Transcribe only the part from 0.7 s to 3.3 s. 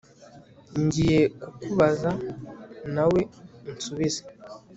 ngiye kukubaza, nawe